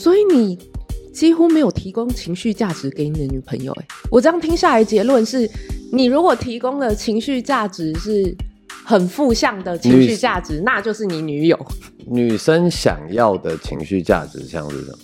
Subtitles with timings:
[0.00, 0.58] 所以你
[1.12, 3.70] 几乎没有提供情绪价值给你的女朋友。
[3.72, 5.48] 哎，我这样听下来结论是，
[5.92, 8.34] 你如果提供的情绪价值是
[8.82, 11.66] 很负向的情绪价值，那就是你女友。
[12.06, 14.98] 女生想要的情绪价值像是什么？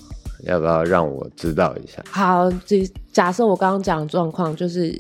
[0.45, 2.03] 要不要让我知道一下？
[2.11, 4.99] 好，这假设我刚刚讲的状况就是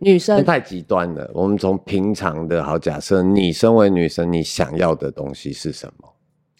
[0.00, 1.30] 女生太极端了。
[1.32, 6.08] 我们从平常的好假设，你身为女生，你想要的东西是什么？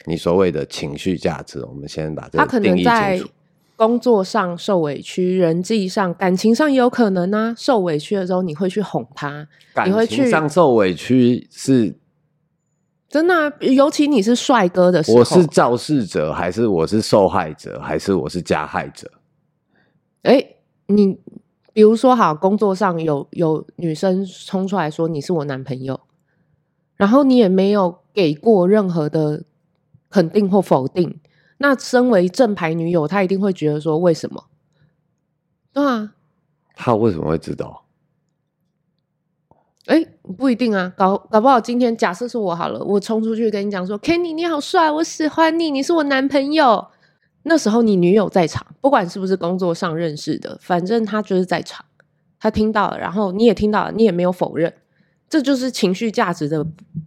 [0.07, 2.89] 你所谓的情绪价值，我们先把这个定义清楚。
[2.89, 3.31] 他可能在
[3.77, 7.55] 工作上受委屈，人际上、感情上也有可能呢、啊。
[7.57, 9.47] 受委屈的时候，你会去哄他，
[9.85, 11.95] 你会去感情上受委屈是
[13.09, 13.53] 真的、啊。
[13.61, 19.11] 尤其你是帅哥的时候，我是肇事者，还是我是受害者，还是我是加害者？
[20.23, 20.57] 哎、欸，
[20.87, 21.19] 你
[21.75, 26.01] 比如说，好，工作上有有女生冲出来说你是我男朋友，
[26.97, 29.45] 然后你也没有给过任何的。
[30.11, 31.21] 肯定或否定，
[31.59, 34.45] 那身为正牌女友，她一定会觉得说，为什么？
[35.73, 36.13] 对啊，
[36.75, 37.85] 她为什么会知道？
[39.87, 46.89] 哎、欸，不一定啊，搞搞不好今天假设是我好了，我冲出去跟你讲说，Kenny 你好帅，我喜欢你，你是我男朋友。
[47.45, 51.85] 那时候你女友在场，不管是不是工作上认识的，反正她就是在场，
[52.39, 54.73] 她听到了，然后你也听到了，你也没有否认，
[55.29, 56.65] 这就是情绪价值的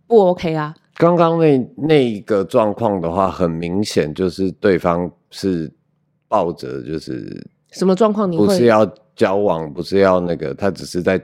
[0.08, 0.73] 不 OK 啊。
[0.95, 5.72] 刚刚那那一个状况的话，很明显就是对方是
[6.27, 8.31] 抱着就是什么状况？
[8.31, 11.19] 你不是要交往，不是要那个，他只是在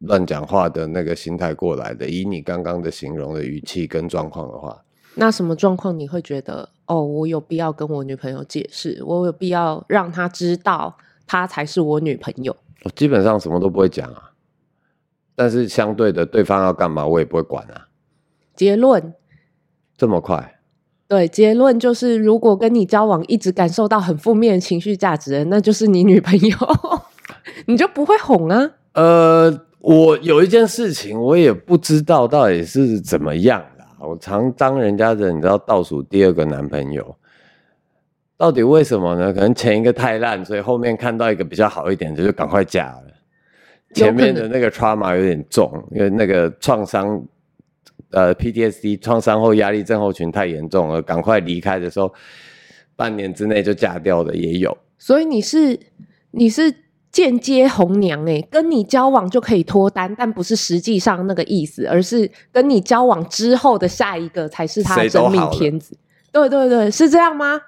[0.00, 2.08] 乱讲话的那个心态过来的。
[2.08, 4.82] 以你刚刚的形容的语气跟状况的话，
[5.14, 12.54] 那什么状况你会觉得哦，我有必要跟我女朋友解释，我有必要让她知道她才是我女朋友？
[12.84, 14.32] 我基本上什么都不会讲啊，
[15.34, 17.86] 但是相对的，对方要干嘛，我也不会管啊。
[18.60, 19.14] 结论
[19.96, 20.60] 这么快？
[21.08, 26.56] 对，结论就是，如果跟你交往一直感受到很负面的情绪价值，那就是你女朋友，
[27.64, 28.70] 你就不会哄啊。
[28.92, 34.06] 呃，我有一件事情，我也不知道到底是怎么样的。
[34.06, 37.16] 我常当人家的，你知道，倒数第二个男朋友，
[38.36, 39.32] 到底为什么呢？
[39.32, 43.04] 可能前一个太烂，所以后面看到一个比较好一点的，就赶快嫁了。
[43.94, 47.24] 前面的那个 trauma 有点重，因为那个创伤。
[48.10, 52.12] 呃，PTSD 创伤后压力症候群太严重了，赶快离开的时候，
[52.96, 54.76] 半年之内就嫁掉的也有。
[54.98, 55.78] 所以你是
[56.32, 56.74] 你是
[57.12, 65.96] 间接红娘哎，跟你交往就可以脱单，但不是实际上那个意思，而是跟你交往之后的下一个才是他真命天子。
[66.32, 67.60] 对对对，是这样吗？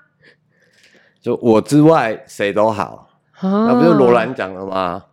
[1.21, 5.05] 就我之外谁都好，啊、那不是罗兰讲的吗？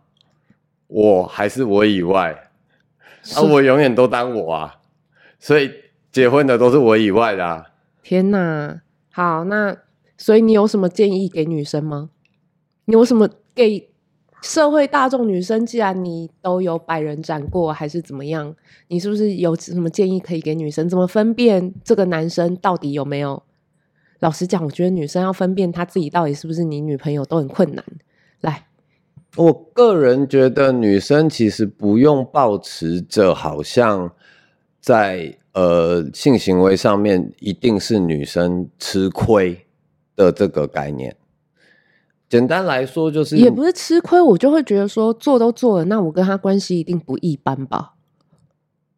[0.88, 2.50] 我还是我以外，
[3.36, 4.76] 啊，我永远都当我啊。
[5.40, 5.70] 所以
[6.12, 7.66] 结婚的都是我以外的啊！
[8.02, 9.74] 天哪，好，那
[10.18, 12.10] 所以你有什么建议给女生吗？
[12.84, 13.88] 你有什么给
[14.42, 15.64] 社会大众女生？
[15.64, 18.54] 既然你都有百人斩过，还是怎么样？
[18.88, 20.86] 你是不是有什么建议可以给女生？
[20.86, 23.42] 怎么分辨这个男生到底有没有？
[24.18, 27.82] 老实讲，我觉得女生要分辨她自己到底是不是你女朋友都很困难。
[28.42, 28.66] 来，
[29.36, 34.12] 我个人觉得女生其实不用抱持着好像。
[34.80, 39.66] 在呃性行为上面，一定是女生吃亏
[40.16, 41.14] 的这个概念。
[42.28, 47.94] 简单来说，就是也不是吃亏，我就会觉得说做都做了，那我跟他关系一定不一般吧？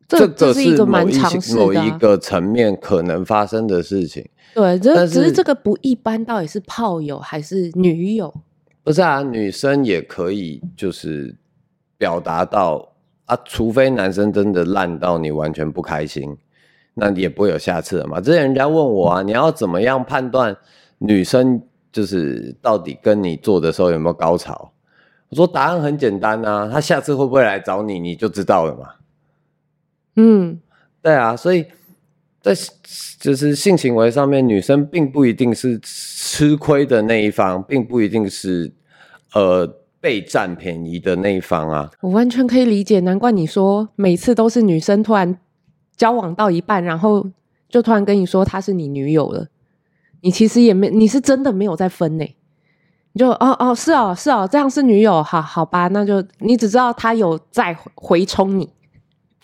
[0.07, 4.29] 这这是一个蛮常识的某一个层面可能发生的事情。
[4.55, 8.33] 对，这只是这个不一般，到底是炮友还是女友？
[8.85, 11.35] 不是啊，女生也可以就是
[11.97, 12.92] 表达到。
[13.27, 16.37] 啊，除非男生真的烂到你完全不开心，
[16.95, 18.21] 那也不会有下次了嘛。
[18.21, 20.57] 之前人家问我啊，你要怎么样判断
[20.99, 21.63] 女生
[21.93, 24.73] 就是到底跟你做的时候有没有高潮？
[25.29, 28.95] 我说答案很简单啊，她下次会不会来找你，你就知道了嘛。
[30.17, 30.61] 嗯，
[31.01, 31.65] 对啊，所以
[32.43, 32.53] 在
[33.21, 38.73] 就是性行为上面，女生并不一定是吃亏的那一方，并不一定是
[39.33, 39.79] 呃。
[40.03, 45.39] 被占便宜的那一方啊，我完全可以理解，难怪你说每次都是女生突然
[45.97, 47.25] 交往到一半，然后
[47.69, 49.47] 就突然跟你说她是你女友了。
[50.23, 52.25] 你其实也没，你是真的没有在分呢。
[53.13, 58.69] 你就哦哦是哦是哦，这样是女友，好好吧，那就你只知道她有在回冲你。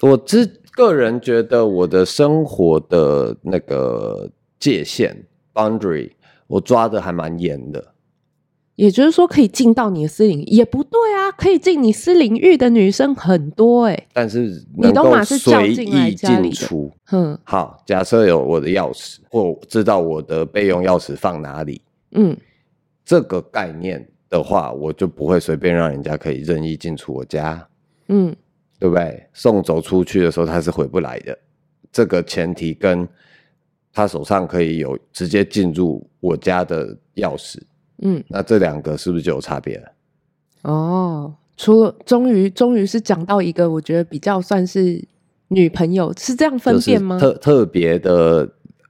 [0.00, 4.28] 我只个人觉得我的生活的那个
[4.58, 6.11] 界限 boundary，
[6.49, 7.94] 我抓的还蛮严的。
[8.78, 11.32] 也就是说，可以进到你的私领域也不对啊！
[11.32, 16.88] 可以进你私领域的女生很多哎、欸，但是你都马是随意进出。
[17.10, 21.82] 嗯，好，假设有我的钥匙，或知道我的备用钥匙放哪里，
[22.12, 22.36] 嗯，
[23.04, 27.66] 这个概念的话，我就不会随便让人家可以任意进出我家。
[28.06, 28.32] 嗯，
[28.78, 29.26] 对不对？
[29.32, 31.36] 送走出去的时候，他是回不来的。
[31.90, 33.08] 这个前提跟
[33.92, 37.58] 他手上可以有直接进入我家的钥匙。
[38.03, 39.93] 嗯，那这两个是不是就有差别了？
[40.62, 45.03] 哦，除了终于终于是讲到一个，我觉得比较算是
[45.49, 47.19] 女朋友是这样分辨吗？
[47.19, 48.49] 特特别的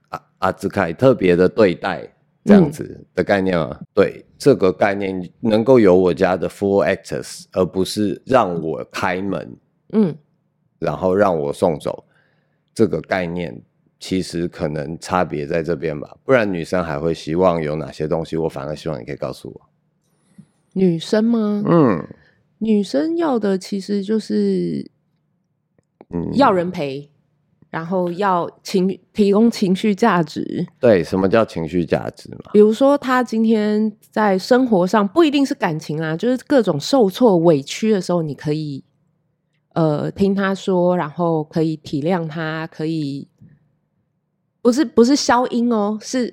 [0.09, 2.07] 阿阿兹凯特别的对待
[2.43, 3.69] 这样子的概念吗？
[3.79, 9.57] 嗯、对，这个概念能够有我家的 full access，而不是让我开门，
[9.93, 10.15] 嗯，
[10.79, 12.03] 然后让我送走，
[12.73, 13.61] 这个概念
[13.99, 16.15] 其实可能差别在这边吧。
[16.23, 18.37] 不然女生还会希望有哪些东西？
[18.37, 19.61] 我反而希望你可以告诉我。
[20.73, 21.63] 女生吗？
[21.67, 22.07] 嗯，
[22.59, 24.89] 女生要的其实就是，
[26.11, 27.09] 嗯，要人陪，嗯、
[27.71, 30.65] 然后要情提供情绪价值。
[30.79, 32.51] 对，什么叫情绪价值嘛？
[32.53, 38.83] 比如说，她今天在生活上不一定是感情啊，就是各种受挫、委屈的时候，你可以
[39.73, 43.27] 呃听她说，然后可以体谅她，可以
[44.62, 46.32] 不是不是消音哦，是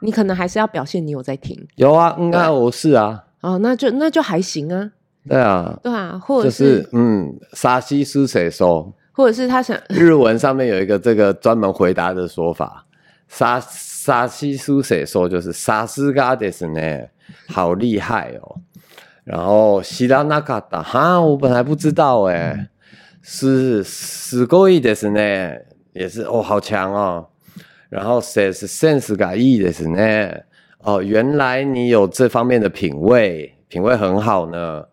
[0.00, 1.66] 你可能还是要表现你有在听。
[1.76, 3.24] 有啊，应该我是啊。
[3.40, 4.92] 哦，那就那就还行啊。
[5.28, 8.92] 对啊，对啊，或者是、就是、嗯，沙西苏谁说？
[9.12, 12.86] 或者是他想日文上面有一个这个专门回答的说法，
[13.28, 16.80] 沙沙西苏谁说就是沙斯嘎德斯呢，
[17.48, 18.56] 好厉害哦。
[19.24, 22.68] 然后西拉那卡达哈，我本来不知道哎，
[23.22, 25.62] 是すごいですね，
[25.92, 27.28] 也是哦，好强哦。
[27.88, 30.44] 然后谁是センスがいいですね。
[30.82, 34.84] 哦，原来你有这方面的品味，品味很好呢。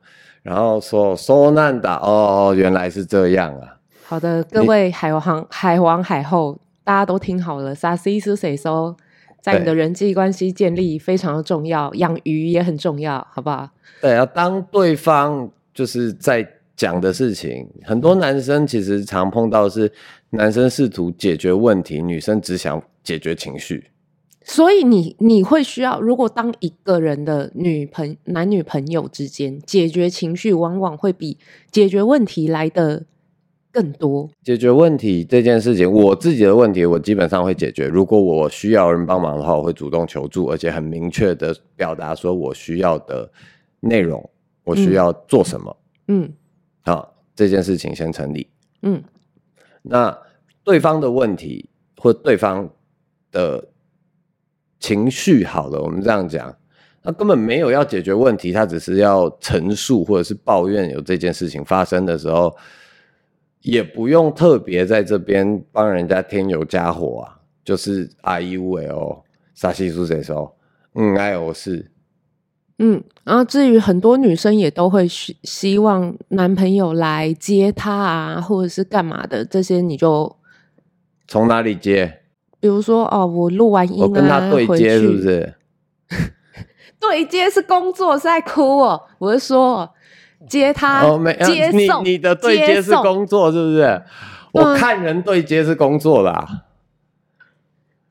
[0.43, 3.77] 然后说说难的哦，原来是这样啊。
[4.03, 7.75] 好的，各位海王、海王、海后，大家都听好了。
[7.75, 8.35] 啥意思？
[8.35, 8.95] 谁说
[9.41, 13.69] 在你的人际关系建立非常的重要，养鱼也很重要，好不好？
[14.01, 19.91] 对啊，当对方就是在讲的事情，很多男生其实常碰到的是
[20.36, 23.90] 男生试图解决问题，女生只想解决情绪。
[24.46, 31.38] 所以你你会需要，如果当一个人的女朋男女朋友之间解决情绪，往往会比
[31.70, 33.06] 解决问题来的
[33.72, 34.28] 更多。
[34.42, 37.88] 解决问题这件事情，我自己的问题我基本上会解决。
[37.88, 43.30] 如果我需要人帮忙的话，我会主动求助，而且很明确的表达说我需要的
[43.80, 44.28] 内容，
[44.64, 45.74] 我需要做什么。
[46.08, 46.30] 嗯，
[46.82, 48.46] 好，这件事情先成立。
[48.82, 49.02] 嗯，
[49.84, 50.18] 那
[50.64, 52.68] 对方的问题或对方
[53.30, 53.64] 的。
[54.80, 56.54] 情绪好了，我们这样讲，
[57.02, 62.54] 他根本没有要解决问题，他只是要陈述或者是抱怨有这件事情发生的时候，
[63.62, 69.22] 也不用特别在这边帮人家添油加火啊，就是啊一五哦，
[69.54, 70.54] 沙西苏谁说？
[70.96, 71.90] 嗯，哎，我是，
[72.78, 80.36] 嗯，然后至于很多女生也都会希希望男朋友来接她啊，或者是干嘛的，这些你就
[81.28, 82.20] 从哪里接？
[82.58, 85.54] 比如说哦，我录完音啊，我跟他对接是不是？
[86.98, 89.02] 对接是工作，是在哭哦。
[89.18, 89.88] 我是说
[90.48, 93.82] 接他哦，没接送你，你的对接是工作是不是？
[93.82, 94.02] 嗯、
[94.52, 96.64] 我看人对接是工作啦，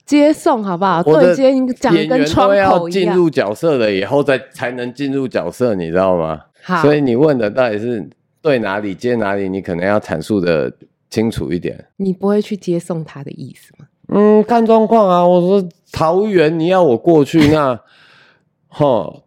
[0.06, 1.02] 接送好不好？
[1.04, 6.42] 对接你讲跟窗口一样，要进入角色了以后再才能进入角色，你知道吗？
[6.62, 8.08] 好，所以你问的到底是
[8.42, 10.72] 对哪里接哪里，你可能要阐述的
[11.10, 11.86] 清楚一点。
[11.98, 13.88] 你不会去接送他的意思吗？
[14.10, 15.26] 嗯，看状况啊。
[15.26, 17.80] 我说桃园你要我过去，那，
[18.70, 19.23] 齁，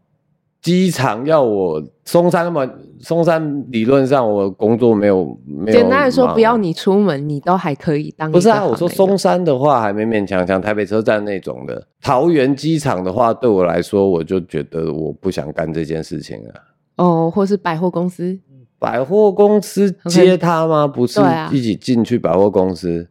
[0.66, 2.68] 机场要我松山嘛？
[2.98, 5.78] 松山理论上我工作没有没有。
[5.78, 8.32] 简单来说，不要你出门，你都还可以当。
[8.32, 11.86] 不是啊，我说松山的话还勉勉强强，台北车站那种的。
[12.02, 16.54] 桃园机场的话，对我来说，我就觉得我不想干这件事情了。
[16.96, 18.36] 哦，或是百货公司？
[18.80, 21.20] 百货公司接他吗.不是，
[21.52, 23.08] 一起进去百货公司。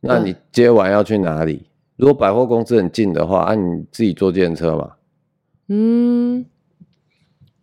[0.00, 1.64] 那你接完要去哪里？
[1.96, 4.90] 如果百货公司很近的话，那、啊、你自己坐计程车嘛？
[5.68, 6.44] 嗯，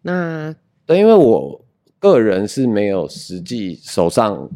[0.02, 1.66] 那对，因为我
[2.00, 4.50] 个人是没有实际手上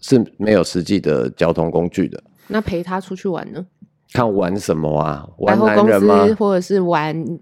[0.00, 2.22] 是没有实际的交通工具的。
[2.48, 3.66] 那陪他出去玩呢？
[4.12, 5.28] 看玩什么啊？
[5.38, 6.26] 玩男人吗？
[6.38, 7.38] 或者是玩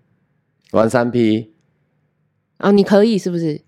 [0.73, 1.53] 玩三 P？
[2.59, 3.61] 啊，你可以是不是？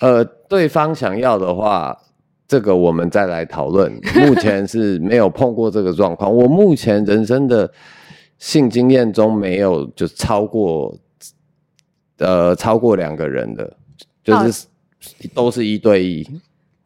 [0.00, 1.98] 呃，对方想要的话。
[2.46, 3.90] 这个我们再来讨论。
[4.16, 6.32] 目前是没有碰过这个状况。
[6.32, 7.72] 我目前人生的
[8.36, 10.94] 性经验中没有就超过
[12.18, 13.76] 呃超过两个人的，
[14.22, 14.66] 就是
[15.34, 16.26] 都是一对一。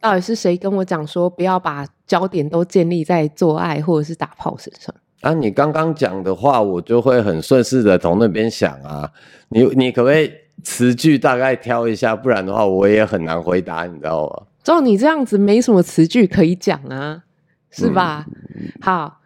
[0.01, 4.95] 到底是谁跟我讲说不要把焦点都建立在做爱或者是打炮身上？
[5.23, 9.11] 啊，你刚刚讲的话，我就会很顺势的从那边想啊。
[9.49, 10.31] 你你可不可以
[10.63, 12.15] 词句大概挑一下？
[12.15, 14.47] 不然的话，我也很难回答，你知道吗？
[14.63, 17.25] 照你这样子，没什么词句可以讲啊，
[17.71, 18.27] 是吧？
[18.55, 19.21] 嗯、好，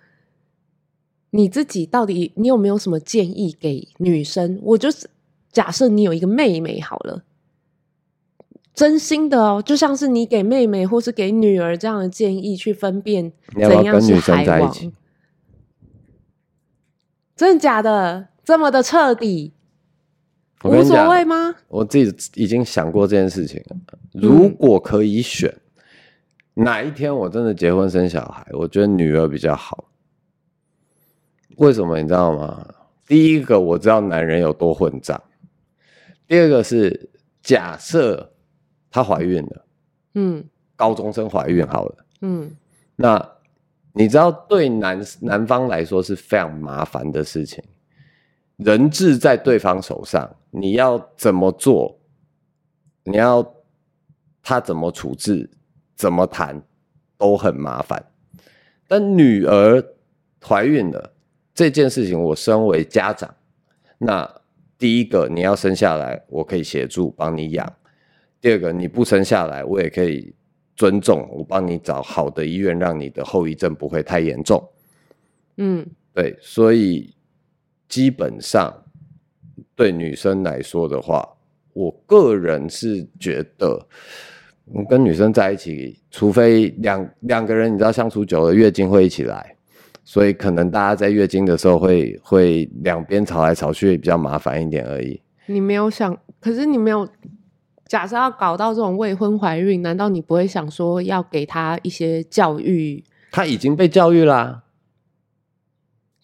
[1.30, 4.59] 你自己到底你有没有什么建议给女生？
[4.62, 5.11] 我就是
[5.52, 7.23] 假设你有一个妹妹好了，
[8.75, 14.75] 真心的哦，就像是你给妹妹或是给女儿这样的建议，去分辨怎样是海王。
[17.37, 18.28] 真的假的？
[18.44, 19.52] 这么的彻底，
[20.64, 21.54] 无所谓吗？
[21.68, 23.76] 我自己已经想过这件事情了。
[24.12, 25.49] 如果可以选，
[26.54, 29.85] 嗯、哪一天我真的结婚生小孩，我觉得女儿比较好。
[31.56, 32.66] 为什么你知道吗？
[33.06, 35.21] 第一个我知道男人有多混账，
[36.33, 37.11] 第二个是
[37.43, 38.33] 假设
[38.91, 39.67] 她怀孕了，
[40.15, 40.43] 嗯，
[40.75, 42.51] 高中生怀孕好了，嗯，
[42.97, 43.29] 那。
[43.95, 47.62] 你知道，对男男方来说是非常麻烦的事情，
[48.57, 52.01] 人质在对方手上，你要怎么做？
[53.05, 53.47] 你要
[54.43, 55.51] 他怎么处置？
[55.95, 56.62] 怎么谈？
[57.19, 58.03] 都很麻烦。
[58.89, 59.85] 但女儿
[60.43, 61.12] 怀孕了
[61.53, 63.35] 这件事情，我身为家长，
[63.99, 64.41] 那
[64.83, 67.65] 第一个你要生下来，我可以协助帮你养；
[68.41, 70.35] 第二个你不生下来，我也可以。
[70.75, 74.61] 尊重我，帮你找好的医院，让你的后遗症不会太严重。
[75.59, 77.15] 嗯，对，所以
[77.89, 78.83] 基本上
[79.77, 81.29] 对女生来说的话，
[81.75, 83.87] 我个人是觉得，
[84.89, 89.55] 跟女生在一起，除非两两个人，你知道相处久了，月经会一起来，
[90.12, 95.19] 所以可能大家在月经的时候会会两边吵来吵去，比较麻烦一点而已。
[95.47, 97.09] 你没有想，可是你没有。
[97.87, 103.02] 假设要搞到这种未婚怀孕，难道你不会想说要给他一些教育？
[103.31, 104.64] 他已经被教育啦、啊，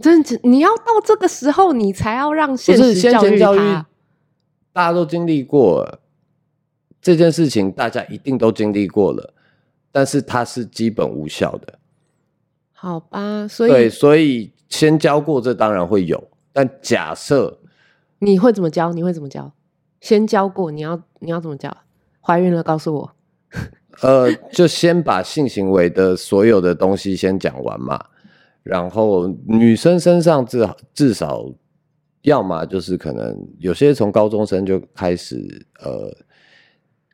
[0.00, 3.54] 真的，你要到这个时候，你才要让现实教育他。
[3.54, 3.85] 育
[4.75, 6.00] 大家都经历过了
[7.00, 9.33] 这件事情，大家一定都经历过了，
[9.90, 11.77] 但是它是基本无效的。
[12.80, 16.30] 好吧，所以对，所以先教过，这当然会有。
[16.52, 17.58] 但假设
[18.20, 18.92] 你会怎么教？
[18.92, 19.52] 你会怎么教？
[20.00, 21.76] 先教过，你要你要怎么教？
[22.20, 23.12] 怀孕了告诉我。
[24.02, 28.00] 呃，就先把性行为的所有的东西先讲完嘛。
[28.62, 31.44] 然后女生身上至少至少，
[32.23, 36.16] 要么就是可能有些从高中生就开始呃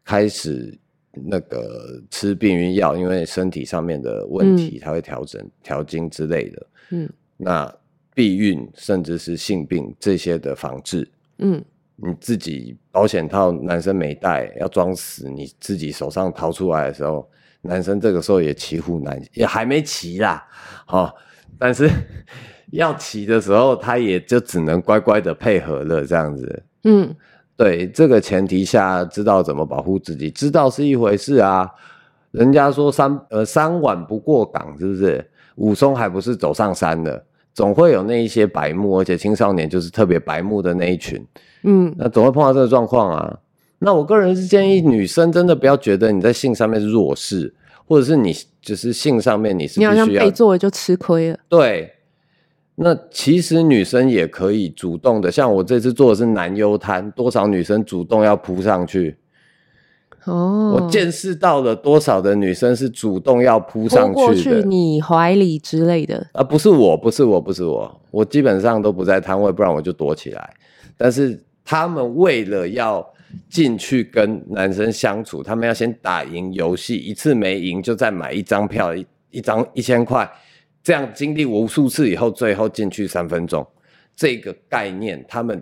[0.05, 0.79] 开始
[1.25, 6.67] 那个吃避孕药，因为身体上面的问题，它会调整调经之类的。
[6.91, 7.75] 嗯，那
[8.15, 11.65] 避孕甚至是性病这些的防治，嗯。
[11.97, 17.31] 你自己保险套男生没带，要装死，你自己手上掏出来的时候，
[17.63, 20.45] 男生这个时候也骑虎难，也还没骑啦，
[20.89, 21.15] 哦，
[21.57, 21.89] 但是
[22.73, 26.65] 要骑的时候，他也就只能乖乖的配合了，这样子。
[26.83, 27.15] 嗯，
[27.57, 31.71] 对，这个前提下，知道怎么保护自己，知道是一回事啊。
[32.33, 35.25] 人家说三呃三碗不过岗，是不是？
[35.57, 41.25] 武松还不是走上山的，总会有那一些白目，而且青少年就是特别白目的那一群。
[41.63, 43.39] 嗯，那总会碰到这个状况啊。
[43.79, 47.55] 那我个人是建议女生真的不要觉得你在性上面是弱势，
[47.87, 51.39] 或者是你就是性上面你是你好像被做了就吃亏了。
[51.49, 51.93] 对，
[52.77, 59.17] 那其实女生也可以主动的，像我这次做的是男优瘫，多少女生主动要扑上去。
[60.25, 66.27] 哦，我见识到了多少的女生是主动要扑上去的，过去你怀里之类的。
[66.33, 70.55] 啊，不是我，不是我，不是我，我基本上都不在摊位，不然我就躲起来。
[70.97, 71.43] 但是。
[71.67, 73.03] 他们为了要
[73.49, 80.31] 进去跟男生相处，他们要先打赢游戏，一次没赢就再买一张票，一一张一千块，
[80.85, 83.67] 这样经历无数次以后，最后进去三分钟，
[84.15, 85.61] 这个概念，他们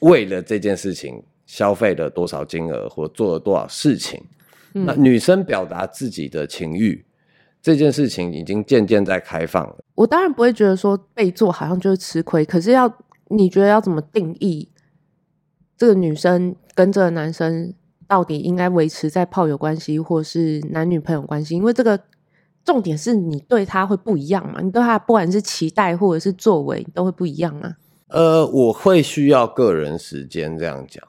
[0.00, 4.20] 为了这件事情消费了多少金额或做了多少事情？
[4.72, 7.04] 嗯、那女生表达自己的情欲
[7.62, 9.76] 这件事情已经渐渐在开放了。
[9.94, 12.90] 我当然不会觉得说被做好像就是吃亏，可是要
[13.28, 14.70] 你觉得要怎么定义？
[15.76, 17.74] 这个女生跟这个男生
[18.06, 21.54] 到底应该维持在炮友关系，或是男女朋友关系？
[21.54, 22.00] 因为这个
[22.66, 24.60] 重点是你对他会不一样嘛？
[24.60, 27.76] 你对他不管是期待或者是作为都会不一样啊。
[28.08, 31.02] 呃，我会需要个人时间这样讲。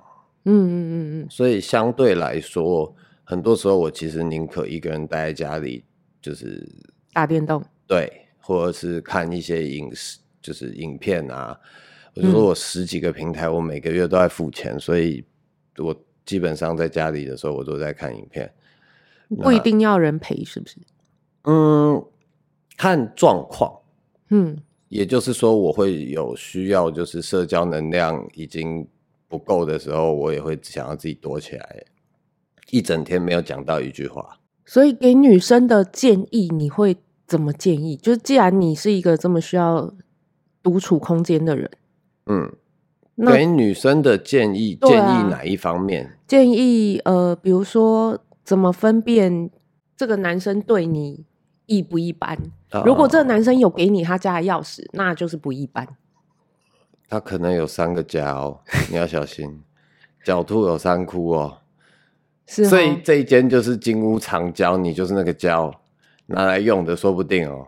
[0.45, 1.27] 嗯嗯嗯嗯。
[1.29, 5.83] 所以相对来说，很多时候我其实宁可一个人待在家里，
[6.21, 6.65] 就是
[7.11, 11.59] 打电动，对，或者是看一些影视，就是影片啊。
[12.15, 15.23] 我就说我十几个平台，我每个月都在付钱，嗯，所以
[15.77, 15.95] 我
[16.25, 18.51] 基本上在家里的时候，我都在看影片。
[19.29, 20.77] 不一定要人陪，是不是？
[21.43, 22.03] 嗯，
[22.77, 23.71] 看状况。
[24.29, 24.57] 嗯，
[24.89, 28.87] 也就是说，我会有需要，就是社交能量已经
[29.27, 31.85] 不够的时候，我也会想要自己躲起来，
[32.71, 34.39] 一整天没有讲到一句话。
[34.65, 37.95] 所以，给女生的建议，你会怎么建议？
[37.95, 39.93] 就是既然你是一个这么需要
[40.61, 41.71] 独处空间的人，
[42.25, 42.51] 嗯，
[43.25, 46.05] 给女生的建议，建议哪一方面？
[46.05, 49.49] 啊，建议呃，比如说怎么分辨
[49.97, 51.25] 这个男生对你
[51.65, 52.37] 一不一般？
[52.85, 55.87] 如果这个男生有给你他家的钥匙，那就是不一般。
[57.09, 59.63] 他可能有三个家哦， 你要小心。
[60.23, 61.59] 狡兔有三窟哦，
[62.45, 62.69] 是哦。
[62.69, 65.73] 所以这一间就是金屋藏娇，你就是那个娇
[66.27, 67.67] 拿来用的，说不定哦。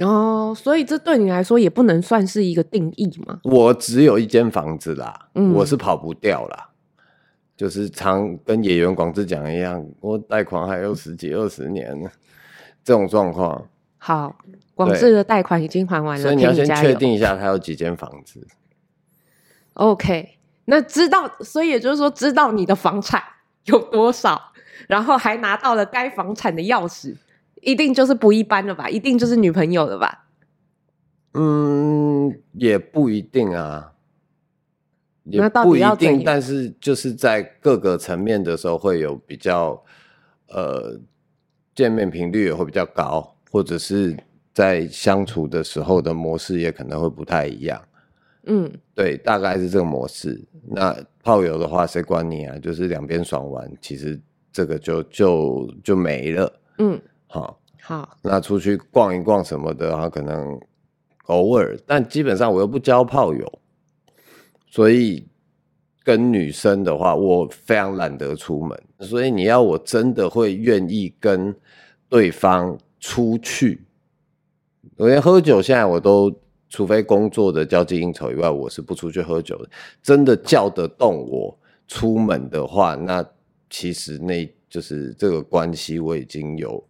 [0.00, 3.40] 哦，所以这对你来说也不能算是一个定义嘛。
[3.44, 6.70] 我只有一间房子啦，嗯，我是跑不掉啦。
[7.56, 12.10] 就是常跟野原广志讲一样，我贷款还有十几二十年呢，
[12.84, 13.66] 这种状况。
[13.98, 14.36] 好，
[14.74, 18.46] 广志的贷款已经还完了，所以你要先确定一下他有几间房子。
[19.72, 23.22] OK，那知道，所以也就是说，知道你的房产
[23.64, 24.52] 有多少，
[24.86, 27.16] 然后还拿到了该房产的钥匙，
[27.62, 28.88] 一定就是不一般了吧？
[28.88, 30.26] 一定就是女朋友了吧？
[31.34, 33.92] 嗯，也不一定啊，
[35.26, 39.82] 也不一定，但是就是在各个层面的时候会有比较，
[40.48, 40.98] 呃，
[41.74, 43.32] 见面频率也会比较高。
[43.48, 44.14] 或者是
[44.52, 47.80] 在相处的时候的模式也可能会不太一样，
[48.42, 50.38] 嗯，对，大概是这个模式。
[50.68, 52.58] 那炮友的话，谁管你啊？
[52.58, 54.20] 就是两边爽完，其实
[54.52, 60.60] 这个就就就没了，嗯，好，好，那出去逛一逛什么的，然后可能
[61.26, 63.50] 偶尔，但基本上我又不交炮友，
[64.76, 65.26] 所以
[66.04, 71.52] 跟女生的话，我非常懒得出门，所以你要我真的会愿意跟
[72.08, 72.78] 对方。
[72.98, 73.84] 出去，
[74.96, 76.34] 我连喝酒现在我都，
[76.68, 79.70] 除非工作的交际应酬以外，我是不出去喝酒的。
[80.02, 81.56] 真的叫得动我
[81.86, 83.24] 出门的话，那
[83.70, 86.82] 其实那就是这个关系，我已经有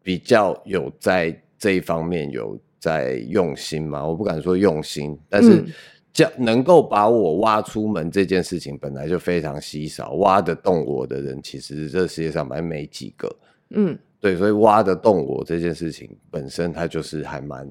[0.00, 4.06] 比较有在这一方面有在用心嘛。
[4.06, 5.64] 我不敢说用心，但是
[6.12, 13.36] 叫能够把我挖出门这件事情本来就非常稀少，挖得动我的人，其实这世界上还没几个。
[13.70, 13.98] 嗯。
[14.22, 17.66] 对，所以挖得动我这件事情本身，它就是还蛮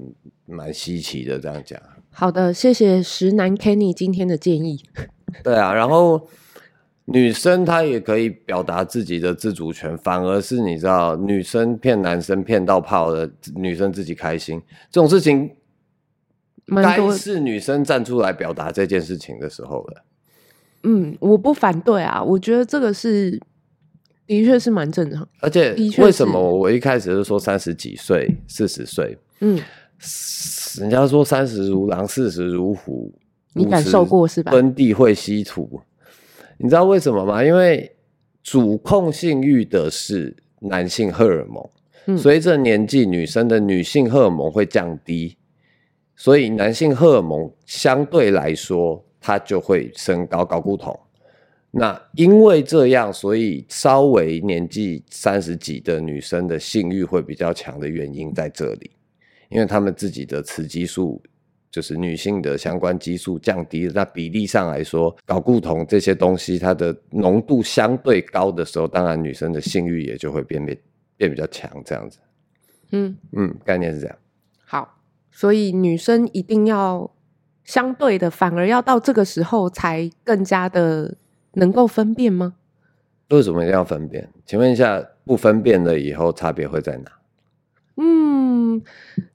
[0.46, 1.38] 蛮稀奇的。
[1.38, 4.82] 这样讲，好的，谢谢石南 Kenny 今天的建议。
[5.44, 6.20] 对啊，然后
[7.04, 15.48] 女生她也可以表达自己的自主权，反而是你知道，女生骗男生骗到炮的，女生自己开心这种事情，
[16.74, 20.04] 该是女生站出来表达这件事情的时候了。
[20.84, 23.40] 嗯，我不反对啊，我觉得这个是。
[24.26, 29.18] 的确是蛮正常，而且为什么我一开始是说三十几岁、四十岁？
[29.40, 29.60] 嗯，
[30.78, 33.12] 人家说三十如狼，四十如虎，
[33.54, 34.52] 你感受过是吧？
[34.52, 35.80] 耕地会稀土，
[36.58, 37.42] 你知道为什么吗？
[37.42, 37.90] 因为
[38.44, 41.68] 主控性欲的是男性荷尔蒙，
[42.06, 45.36] 嗯，随着年纪，女生的女性荷尔蒙会降低，
[46.20, 50.94] 所以男性荷尔蒙相对来说它就会升高，睾固酮。
[51.70, 58.90] 那因为这样，所以稍微年纪三十几的女生的性欲会比较强的原因在这里，
[59.48, 61.22] 因为她们自己的雌激素，
[61.70, 70.76] 就是女性的相关激素降低，那比例上来说，睾固酮这些东西它的浓度相对高的时候，当然女生的性欲也就会变变
[71.16, 72.18] 变比较强，这样子。
[72.90, 74.14] 嗯嗯，概念是这样。
[75.30, 77.10] 好，所以女生一定要
[77.64, 81.16] 相对的，反而要到这个时候才更加的。
[81.54, 82.54] 能够分辨吗？
[83.30, 84.30] 为什么一定要分辨？
[84.46, 87.10] 请问一下，不分辨了以后差别会在哪？
[87.96, 88.80] 嗯，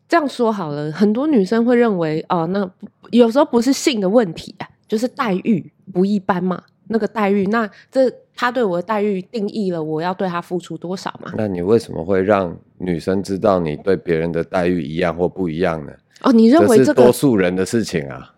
[0.07, 2.71] 这样说好了，很多女生会认为，哦，那
[3.11, 6.63] 有时候不是性的问题啊，就是待遇不一般嘛。
[6.87, 11.31] 那个待遇，那这他对我的待遇定义了我要对他付出多少嘛？
[11.37, 15.93] 那你为什么会让女生知道你对别人的待遇一样或不一样呢？
[16.21, 18.33] 哦，你认为这个，多数人的事情啊？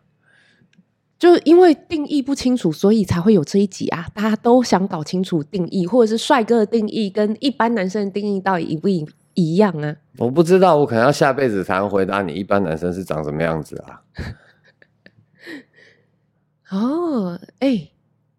[1.20, 4.08] 就因为定义不清楚，所以才会有这一集啊！
[4.14, 9.96] 大家都想搞清楚定义，或者是帅哥的定义跟一般男生的定义到底一不一一样啊？
[10.20, 14.02] 我不知道，我可能要下辈子才能回答你，一般男生是长什么样子啊？
[16.70, 17.92] 哦，哎、欸，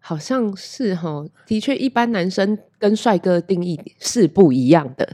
[0.09, 5.07] 好像是哈，的确，一般男生跟帅哥的定义是不一样的。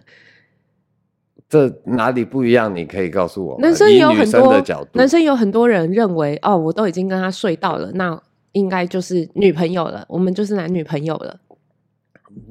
[1.50, 2.74] 这哪里不一样？
[2.74, 3.60] 你可以告诉我。
[3.60, 8.18] 男生有很多男生有很多人认为，哦，我都已经跟他睡到了，那
[8.54, 11.38] 应该就是女朋友了，我们就是男女朋友了。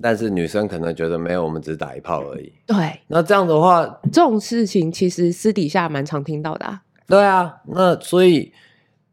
[0.02, 2.52] 但是女生可能觉得没有，我们只是打一炮而已。
[2.66, 6.82] 对，那这样的话，这种事情其实私底下蛮常听到的啊。
[7.06, 8.52] 对啊，那所以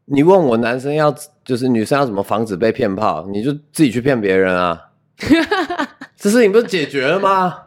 [0.06, 4.90] 你问我男生要就是女生要怎么防止被骗炮，你就自己去骗别人啊。
[6.16, 7.64] 这事情不是解决了吗？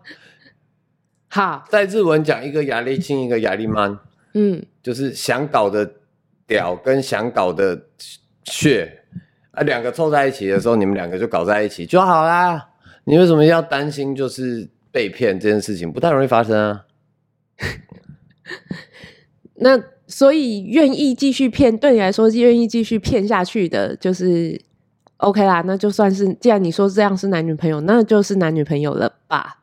[1.27, 3.97] 好，在日文讲一个压力轻，一个压力慢，
[4.33, 5.89] 嗯，就是想搞的
[6.47, 7.87] 屌跟想搞的
[8.45, 9.03] 血
[9.51, 12.69] 啊，两个凑在一起的时候，你们两个就搞在一起就好啦。
[13.05, 15.91] 你为什么要担心就是被骗这件事情？
[15.91, 16.85] 不太容易发生啊。
[19.55, 24.59] 那所以愿意继续骗，对你来说愿意继续骗下去的，就是
[25.17, 25.63] OK 啦。
[25.65, 29.61] 那就算是，既然你说这样是男女朋友，那就是男女朋友了吧？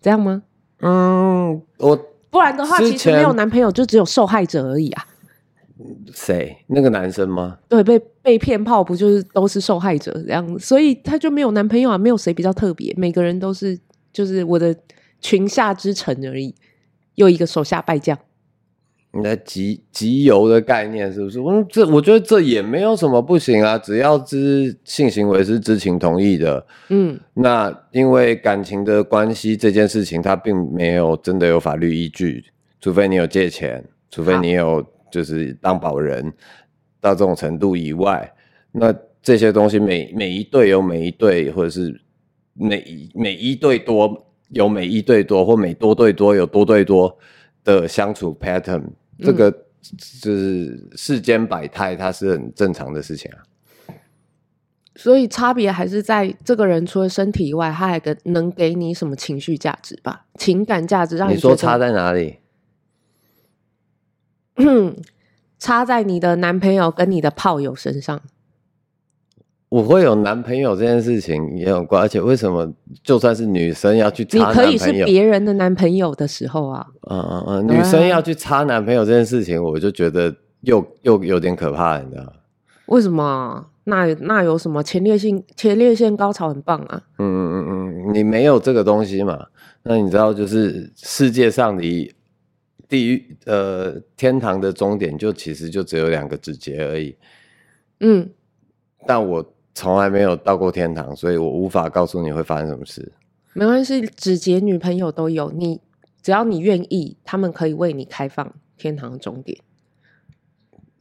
[0.00, 0.42] 这样吗？
[0.80, 1.96] 嗯，我
[2.28, 5.06] 不然的话，其实没有男朋友，就只有受害者而已啊。
[6.12, 6.56] 谁？
[6.66, 7.58] 那个男生吗？
[7.68, 10.58] 对，被被骗炮不就是都是受害者这样？
[10.58, 13.78] 所以他就没有男朋友啊，没有谁比较特别，每个人都是
[14.12, 14.74] 就是我的
[15.20, 16.54] 群下之臣而已，
[17.14, 18.18] 又一个手下败将。
[19.16, 21.38] 你的集集邮的概念是不是？
[21.38, 32.44] 我这我觉得这也没有什么不行啊，只要知性行为是知情同意的，嗯，那因为感情的关系这件事情，它并没有真的有法律依据，
[32.80, 36.32] 除非你有借钱，除非你有就是当保人
[37.00, 38.32] 到这种程度以外，
[38.72, 42.00] 那这些东西每每一对有每一对，或者是
[42.54, 47.16] 每每一对多有每一对多，或每多对多有多对多
[47.62, 48.82] 的相处 pattern。
[49.18, 49.50] 这个
[50.20, 53.38] 就是世间百态，它是很正常的事情啊。
[54.96, 60.26] 所以差别还是在这个人除了身体以外，他还给能给你什么情绪价值吧？
[60.38, 62.38] 情感价值让你，你说差在哪里？
[65.58, 68.22] 差在你的男朋友跟你的炮友身上。
[69.74, 82.32] 我会有男朋友这件事情也有关，而且为什么就算是女生要去插男朋友，你可以是别人的男朋友的时候啊，嗯嗯嗯，女生要去插男朋友这件事情，我就觉得又又有点可怕，你知道？
[82.86, 83.66] 为什么？
[83.82, 87.02] 那那有什么前列腺前列腺高潮很棒啊？
[87.18, 89.44] 嗯嗯嗯嗯，你没有这个东西嘛？
[89.82, 92.14] 那你知道，就是世界上离
[92.88, 97.16] 地狱呃天堂的终点，就其实就只有两个指节而已。
[97.98, 98.30] 嗯，
[99.04, 99.44] 但我。
[99.74, 103.12] 从来没有到过天堂，所以我无法告诉你会发生什么事。
[103.52, 105.80] 没关系，指节女朋友都有，你
[106.22, 109.58] 只要你愿意，他们可以为你开放天堂的终点。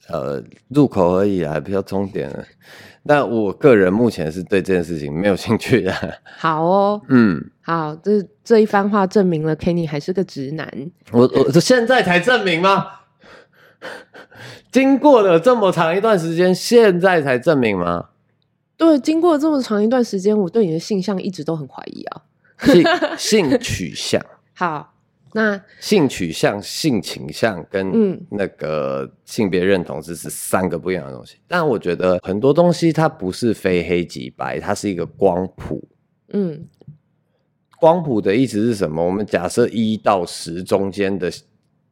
[0.10, 2.44] 呃，入口而已啊，还不要终点了。
[3.08, 5.94] 但我个人目前是对这件事情没有兴趣的。
[6.38, 10.92] 好哦，嗯，好，这这一番话证明了 Kenny 还是个直男。
[11.12, 12.86] 我我现在才证明吗？
[14.72, 18.10] 经过了这么长一段时间，现在才证明吗？
[18.76, 22.24] 对，经过这么长一段时间，我对你的性向一直都很怀疑啊。
[22.60, 22.84] 性
[23.50, 24.94] 性取向，好，
[25.34, 31.38] 那性取向、性倾向跟那个性别认同这是三个不一样的东西。
[31.48, 35.86] 但我觉得很多东西它不是非黑即白，它是一个光谱。
[36.30, 36.66] 嗯，
[37.80, 39.06] 光谱的意思是什么？
[39.06, 41.30] 我们假设一到十中间的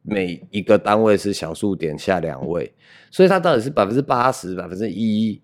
[0.02, 2.72] 每一个单位是小数点下两位，
[3.10, 5.40] 所以它到底是百分之八十、百分之一？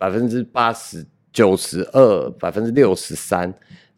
[0.00, 3.52] 百分之八十九十二，百分之六十三，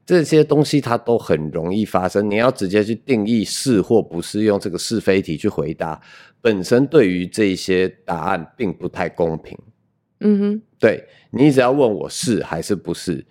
[0.05, 2.29] 这些东西它都很容易发生。
[2.29, 6.03] 你要直接去定义是或不是，用这个是非题去回答，
[6.41, 9.57] 本身对于这些答案并不太公平。
[10.19, 13.25] 嗯哼，对，你只要问我是还是不是，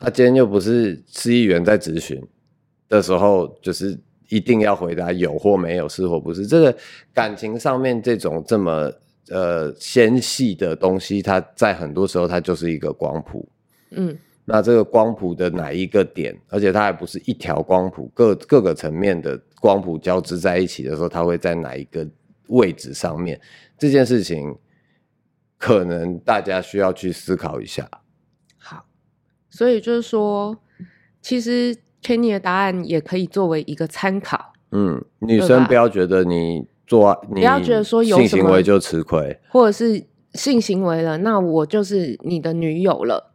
[0.00, 2.22] 啊，今天又不是市议员在质询
[2.90, 3.98] 的时候，就是
[4.28, 6.46] 一定要回答有或没有，是或不是。
[6.46, 6.76] 这个
[7.14, 8.92] 感情上面这种这么。
[9.28, 13.48] 呃，纤细的东西，它在很多时候它就是一个光谱。
[13.90, 22.06] 嗯，那这个光谱的哪一个点，而且它还不是一条光谱，各各个层面的光谱交织在一起的时候，它会在哪一个
[22.48, 23.40] 位置上面？
[23.78, 24.56] 这件事情
[25.56, 27.88] 可能大家需要去思考一下。
[28.58, 28.84] 好，
[29.48, 30.58] 所以就是说，
[31.20, 34.52] 其实 Kenny 的答案也可以作为一个参考。
[34.72, 36.66] 嗯，女生不要觉得你。
[36.86, 43.32] 做你不要觉得说有性行为就吃亏，或者是性行为了，那我就是你的女友了。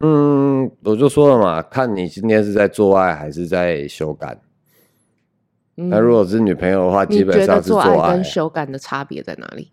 [0.00, 4.38] 嗯，我就说了嘛，看你今天是在做爱还是在修改。
[5.78, 7.92] 嗯、那如果是女朋友的话，基本上是做爱。
[7.92, 9.70] 做爱跟修改的差别在哪里？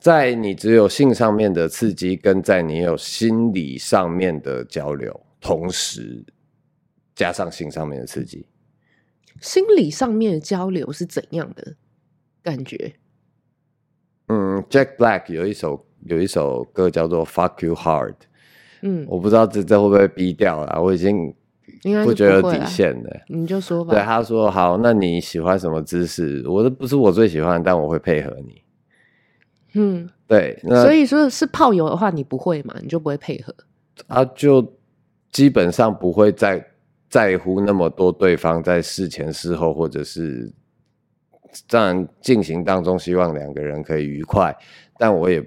[0.00, 6.24] 在你只有性上面的刺激，跟在你有心理上面的交流，同时
[7.14, 8.46] 加上性上面的刺激。
[9.40, 11.74] 心理上面的交流是怎样的？
[12.42, 12.94] 感觉，
[14.28, 18.12] 嗯，Jack Black 有一首有一首歌叫做《Fuck You Hard》，
[18.82, 21.34] 嗯，我不知道这这会不会逼掉了，我已经
[22.04, 23.20] 不觉得有底线了。
[23.28, 23.92] 你就说吧。
[23.92, 26.42] 对，他说好，那你喜欢什么姿势？
[26.48, 28.62] 我都不是我最喜欢，但我会配合你。
[29.74, 32.74] 嗯，对，那所以说是泡友的话，你不会嘛？
[32.80, 33.54] 你就不会配合？
[34.08, 34.76] 啊，就
[35.30, 36.64] 基本上不会在
[37.08, 40.52] 在乎那么多对方在事前事后，或者是
[41.68, 44.56] 当然进行当中，希望两个人可以愉快，
[44.98, 45.42] 但我也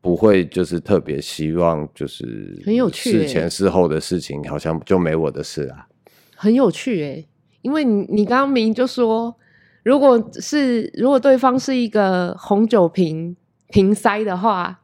[0.00, 5.88] 不会就是特别希望就是很有趣，事前事后的事情好像就没我的事啊，
[6.36, 7.24] 很有趣哎，
[7.62, 9.36] 因为你你刚刚明明就说，
[9.82, 13.36] 如果是如果对方是一个红酒瓶。
[13.72, 14.80] 瓶塞的话，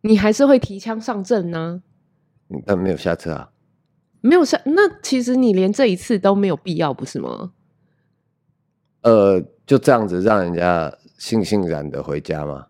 [0.00, 1.84] 你还是会提枪上阵呢？
[2.66, 3.50] 但没有下车啊，
[4.20, 4.60] 没有下。
[4.64, 7.52] 那其实你连这一次都没有必要，不是吗？
[9.02, 12.66] 呃，就这样子让人家悻悻然的回家吗？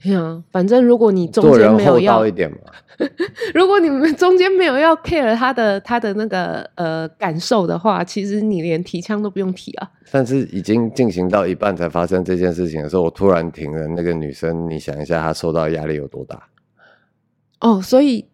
[0.00, 2.58] 对啊，反正如果你中间没有要一点嘛，
[3.52, 9.90] 如果你们中间没有要 care 他的他的那个呃感受的话，其实你连提枪都不用提啊。
[10.12, 13.88] 但是已经进行到一半才发生这件事情的时候，我突然停了。
[13.88, 16.48] 那个女生，你想一下，她受到压力有多大？
[17.60, 18.24] 哦，所以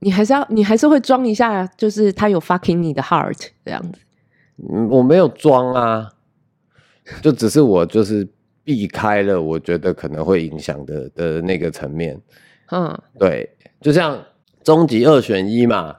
[0.00, 3.98] 你还是要，你还是会装一下，就是她有 fucking 你的 heart 这样子。
[4.70, 6.12] 嗯，我没有装啊，
[7.22, 8.28] 就只是我就是。
[8.62, 12.20] 避开了，我觉得可能会影响的的那个层面，
[12.70, 13.48] 嗯，对，
[13.80, 14.22] 就像
[14.62, 15.96] 终极二选一嘛，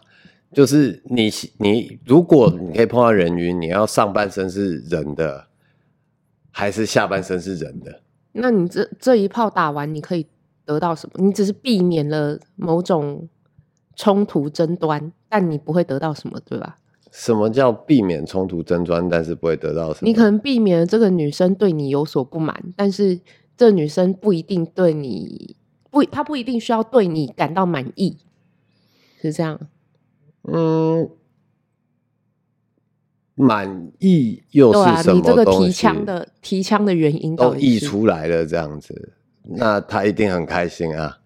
[0.54, 5.48] 就是你你如果你可以碰到人鱼，你要上半身是人的，
[6.52, 8.02] 还是下半身是人的？
[8.34, 10.28] 那你这这一炮打完，你可以
[10.64, 11.26] 得到什么？
[11.26, 13.28] 你只是避免了某种
[13.96, 16.78] 冲突争端，但你不会得到什么，对吧？
[17.12, 20.08] 什么叫避免冲突争端，但是不会得到什么？
[20.08, 23.20] 你可能避免了这个女生对你有所不满，但是
[23.58, 25.56] 这女生不一定对你
[25.90, 28.18] 不，她不一定需要对你感到满意，
[29.22, 29.60] 是这样？
[30.44, 31.10] 嗯，
[33.36, 41.20] 满意又是什么你这个提枪的提枪的原因都溢出来了，这样子，那她一定很开心啊！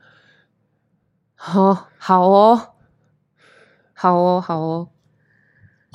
[1.35, 2.69] 好，好哦，
[3.93, 4.87] 好哦，好哦。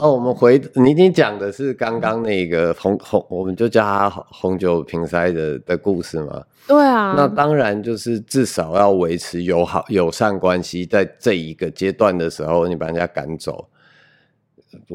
[0.00, 6.42] 哦，我们回你你讲的是刚刚那个红红，我们就叫他红酒瓶塞的的故事吗？
[6.66, 13.68] 对啊，那当然就是至少要维持友好友善关系，在这一个阶段的时候，你把人家赶走，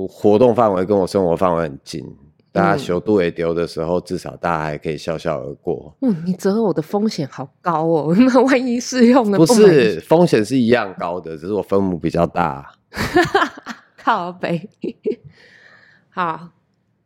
[0.10, 2.04] 活动范围跟我生活范围很近，
[2.52, 5.94] 大家修度也丢的时候，至少大家还可以笑笑而过。
[6.02, 12.72] 嗯，你择偶的风险好高哦， 那万一适用的不是风险是一样高的，只是我分母比较大。
[14.06, 14.70] 靠北，
[16.12, 16.52] 好，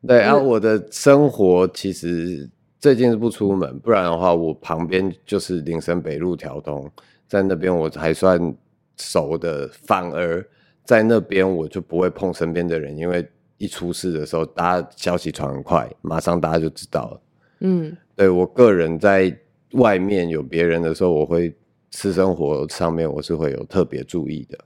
[0.05, 6.91] 对啊，我的生活其实最近是不出门，不然的话，我旁边就是林森北路条通，
[7.25, 8.53] 在那边我还算
[8.97, 10.45] 熟的，反而
[10.83, 13.25] 在那边我就不会碰身边的人，因为
[13.57, 17.21] 一出事的时候，大家消息传很快，马上大家就知道了。
[17.61, 19.33] 嗯，对，我个人在
[19.71, 21.55] 外面有别人的时候，我会
[21.91, 24.59] 私生活上面我是会有特别注意的，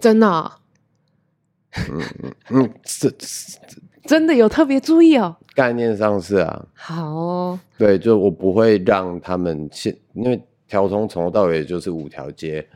[0.00, 0.52] 真的哦。
[1.88, 3.12] 嗯嗯嗯，是
[4.04, 5.36] 真的有特别注意哦。
[5.54, 7.60] 概念上是啊，好哦。
[7.78, 12.66] 对，就我不会让他们先，因为条通从头到尾就是五条街，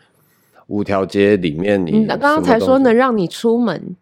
[0.69, 3.97] 五条街里面你，你刚刚才说能让你出门，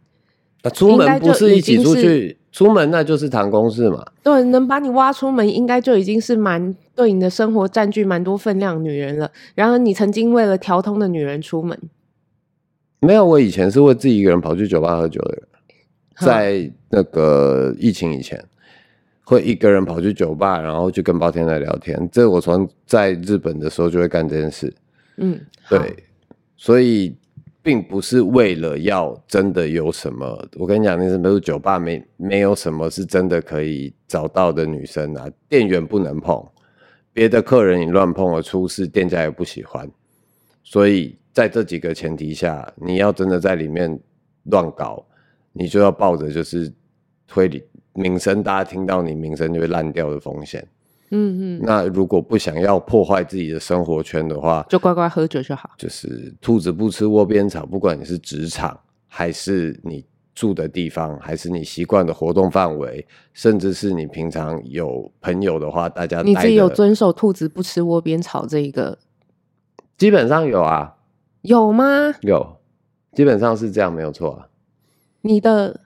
[0.63, 4.05] 啊，出门不是一起出去，出门那就是谈公事嘛。
[4.23, 9.31] 对，能把你挖出门，应该就已经是蛮对你的生活占据蛮多分量的女人了。
[9.55, 11.79] 然而，你曾经为了调通的女人出门。
[13.05, 15.49] 没有，我以前是会自己一个人跑去酒吧喝酒的人，
[16.21, 18.41] 在那个疫情以前，
[19.25, 22.09] 会一个人跑去酒吧，然后去跟包天来聊天。
[22.13, 24.73] 这我从在日本的时候就会干这件事。
[25.17, 25.37] 嗯，
[25.69, 25.97] 对，
[26.57, 27.13] 所以
[27.61, 30.49] 并不是为了要真的有什么。
[30.55, 36.41] 我跟你讲，那是没有酒吧没没有什么是真的可以找到的女生啊，店员不能碰，
[37.13, 39.91] 别的客人你乱碰了出事，店家也不喜欢，
[40.63, 41.17] 所以。
[41.33, 43.99] 在这几个前提下，你要真的在里面
[44.45, 45.05] 乱搞，
[45.53, 46.71] 你就要抱着就是
[47.27, 47.63] 推理
[47.95, 50.67] 名声，大家听到你名声就会烂掉的风险。
[51.11, 51.61] 嗯嗯。
[51.63, 55.71] 那如果不想要破坏自己的生活圈的话，就乖乖喝酒就好。
[55.79, 68.99] 就是兔子不吃窝边草，不管你是职场，还是你住的地方，还是你习惯的活动范围，甚至是你平常有朋友的话，大家你自己有遵守兔子不吃窝边草这一个？
[69.97, 70.95] 基本上有啊。
[71.43, 72.15] 有吗？
[72.23, 72.57] 有，
[73.13, 74.49] 基本上是这样，没有错啊。
[75.21, 75.81] 你的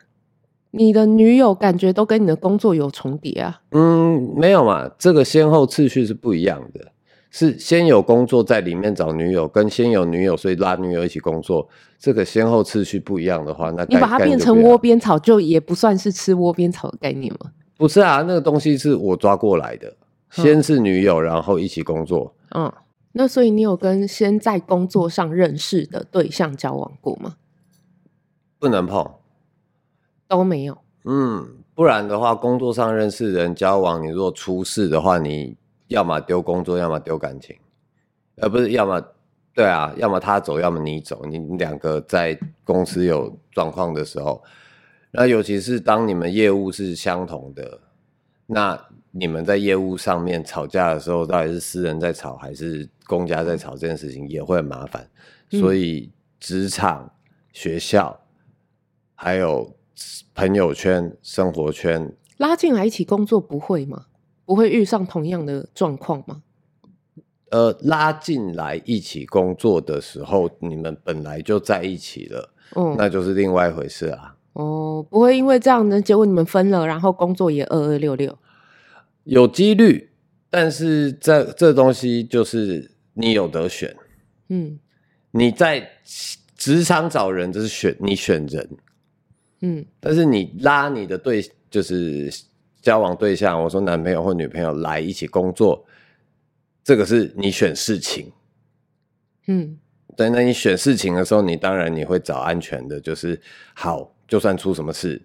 [0.71, 3.61] 你的女友感觉都跟你的工作有重叠啊？
[3.73, 6.93] 嗯，没有嘛，这个先后次序是不一样的，
[7.31, 17.51] 是先有工作在里面找女友，跟先有女友所以拉女友一起工作，这个先后次序不一样的话，那你把它变成窝边草，就也不算是吃窝边草的概念吗？
[17.79, 19.95] 不是啊，那个东西是我抓过来的。
[20.31, 22.35] 先是女友，然后一起工作。
[22.55, 22.71] 嗯，
[23.19, 27.37] 那所以你有跟先在工作上认识的对象交往过吗？
[28.59, 29.11] 不能碰，
[30.29, 30.77] 都没有。
[31.05, 35.57] 嗯，不然的话，工作上认识的人交往，你如果出事的话，你
[35.89, 37.57] 要么丢工作，要么丢感情，
[38.37, 39.03] 呃不是要么
[39.55, 44.45] 对啊，要么他走，要么你走，你两个在公司有状况的时候，
[45.13, 47.81] 那尤其是当你们业务是相同的，
[48.45, 48.79] 那。
[49.19, 53.71] 你们在业务上面吵架的时候，到底是私人在吵还是公家在吵？
[53.75, 55.09] 这件事情也会很麻烦。
[55.53, 57.11] 嗯、所以，职场、
[57.51, 58.21] 学校
[59.15, 59.75] 还有
[60.35, 64.05] 朋友圈、生活圈拉进来一起工作不会吗？
[64.45, 66.43] 不会遇上同样的状况吗？
[67.51, 74.37] 呃，拉进来一起工作的时候，你们本来就在一起了，嗯，那就是另外一回事啊。
[74.53, 78.37] 哦，不会因为这样呢，结果你们分了，然后工作也二二六六。
[79.27, 80.11] 有几率，
[80.49, 83.95] 但是这这东西就是你有得选。
[84.49, 84.79] 嗯，
[85.33, 85.91] 你在
[86.57, 88.69] 职场找人，就是选你选人。
[89.63, 92.33] 嗯，但是你拉你的对，就是
[92.81, 95.85] 交往对象，我说男朋友或女朋友来一起工作，
[96.85, 98.31] 这个是你选事情。
[99.49, 99.77] 嗯，
[100.17, 103.41] 对，那你选事情的时候，你当然你会找安全的，就是
[103.75, 105.21] 好，就算出什么事，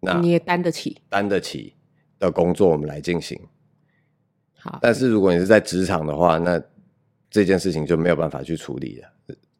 [0.00, 1.74] 那你也担得起，担得起。
[2.18, 3.40] 的工作我们来进行，
[4.58, 4.78] 好。
[4.82, 6.60] 但是如果你是在职场的话，那
[7.30, 9.08] 这件事情就没有办法去处理了。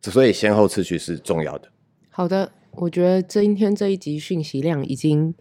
[0.02, 1.68] 所以先后次序是重要的。
[2.10, 5.34] 好的，我觉得今天这一集讯息量已经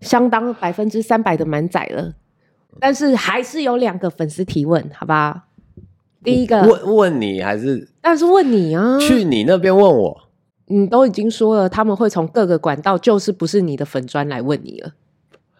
[0.00, 2.14] 相当百分之三百的满载了，
[2.80, 5.48] 但是还是有两个粉丝提问，好吧？
[6.22, 7.88] 第一个问问你还是？
[8.00, 10.20] 但是问你啊，去你那边问我。
[10.66, 14.94] 你都已经说了，他们会从各个管道，就是不是你的粉砖来问你了。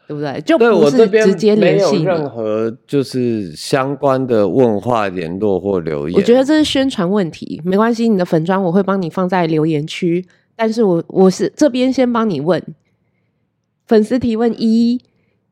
[0.06, 0.40] 对不对？
[0.42, 6.16] 就不是直接联系，没有任何就是相关的问话联络或留言。
[6.16, 10.26] 我觉得这是宣传问题，没关系，你的粉砖我会帮你放在留言区。
[10.56, 12.62] 但是我我是这边先帮你问
[13.86, 15.00] 粉丝提问一：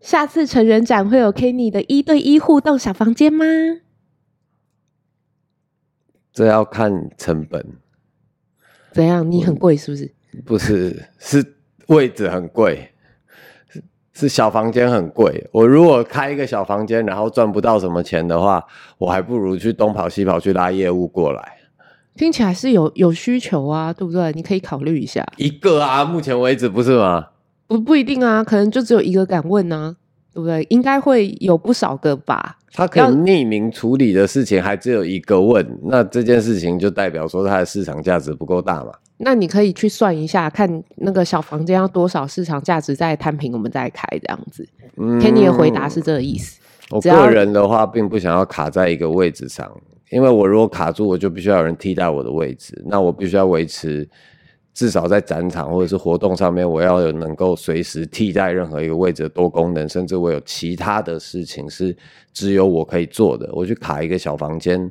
[0.00, 3.44] 下次成人展会有 Kenny 的一对一互动小房间吗？
[6.32, 7.66] 这要看成本。
[8.92, 9.28] 怎样？
[9.28, 10.14] 你很贵是不是？
[10.44, 11.54] 不是，是
[11.88, 12.91] 位置很贵。
[14.12, 18.62] 是小房间很贵，我如果开一个小房间，然后赚不到什么钱的话，
[18.98, 21.42] 我还不如去东跑西跑去拉业务过来。
[22.14, 24.30] 听起来是有有需求啊，对不对？
[24.32, 25.26] 你可以考虑一下。
[25.38, 27.28] 一个啊，目前为止不是吗？
[27.66, 29.96] 不不一定啊，可能就只有一个敢问呢、啊，
[30.34, 30.66] 对不对？
[30.68, 32.58] 应该会有不少个吧。
[32.74, 38.92] 他可以匿名处理的事情还只有一个问，那这件事情就代表说它的市场价值不够大嘛？
[39.22, 44.68] 那你可以去算一下，看那个小房间要多少市场价值再摊平，我们再开这样子。
[44.96, 46.60] 嗯，Kenny 的回答是这个意思。
[46.90, 49.70] 我个人的话，并不想要卡在一个位置上，
[50.10, 54.08] 因为我如果卡住，我就必须要有人替代我的位置，那我必须要维持。
[54.74, 61.94] 至少在展场或者是活动上面，我要有能够随时替代任何一个位置的多功能，甚至我有其他的事情是
[62.32, 63.50] 只有我可以做的。
[63.52, 64.90] 我去卡一个小房间，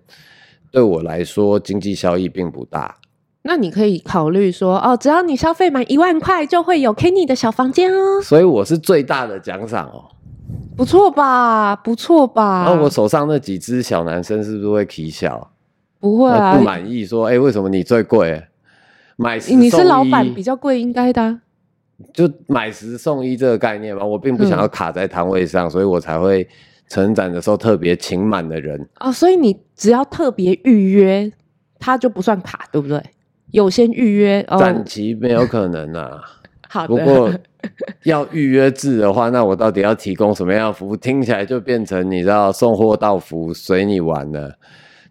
[0.72, 2.96] 对我来说经济效益并不大。
[3.44, 8.22] 那你可以考虑说，哦，只要你消费满一万块，就会有 Kenny 的小房间哦。
[8.22, 10.06] 所以我是最大的奖赏哦，
[10.78, 11.76] 不错吧？
[11.76, 12.66] 不错吧？
[12.68, 15.52] 那我手上那几只小男生是不是会起笑？
[16.00, 18.44] 不会啊，不满意说，哎、欸，为什么你最贵？
[19.18, 21.40] 买十你是老板比较贵，应该的。
[22.14, 26.48] 就买十送一这个概念嘛，我并不想要卡在摊位上，嗯，所以我才会
[26.88, 28.90] 成人展的时候特别请满的人。
[29.00, 31.32] 哦，所以你只要特别预约，
[31.80, 33.00] 它就不算卡，对不对？
[33.52, 36.22] 有先预约，展、哦、期没有可能啊。
[36.68, 36.88] 好的。
[36.88, 37.32] 不过
[38.04, 40.98] 要预约制的话，那我到底要提供什么样的服务？
[40.98, 44.56] 听起来就变成你知道送货到府随你玩了，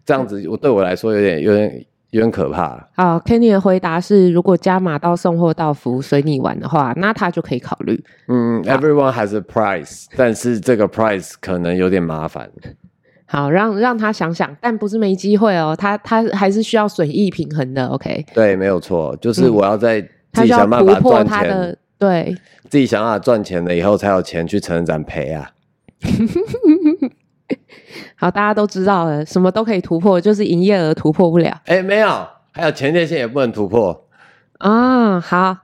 [0.05, 1.85] 这样子我对我来说有点有点。
[2.11, 2.89] 有点可怕。
[2.93, 8.03] 好，Kenny 的回答是：如果加码到送货到服随你玩的话，那他就可以考虑。
[8.27, 12.51] 嗯，Everyone has a price，但是这个 price 可能有点麻烦。
[13.31, 15.73] 好，让让他想想，但不是没机会哦。
[15.73, 17.87] 他他还是需要损益平衡的。
[17.87, 20.01] OK，对，没有错，就是我要在
[20.33, 22.35] 自己想办法赚钱，的对，
[22.67, 25.49] 自己想办法赚钱了以后，才有钱去成人展赔啊。
[28.17, 31.57] 好，大家都知道了，什么都可以突破，就是营业额突破不了。
[31.67, 34.09] 哎、欸，没有，还有前列腺也不能突破
[34.57, 35.21] 啊。
[35.21, 35.55] 好，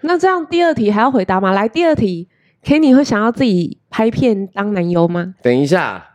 [0.00, 1.52] 那这样第二题还要回答吗？
[1.52, 2.30] 来，第二题
[2.64, 5.34] ，Kenny 会想要自己拍片当男优吗？
[5.42, 6.12] 等一下，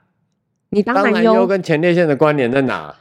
[0.71, 2.95] 你当男优跟前列腺的关联在哪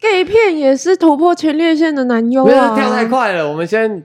[0.00, 2.74] ？gay 片也是突破前列腺的男优啊！
[2.74, 4.02] 跳太快了，我们先